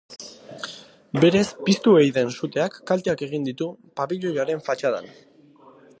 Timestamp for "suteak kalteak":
2.37-3.21